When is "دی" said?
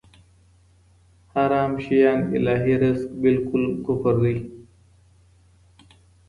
4.23-4.33